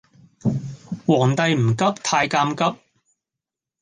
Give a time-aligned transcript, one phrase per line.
[1.05, 2.79] 皇帝唔急太監急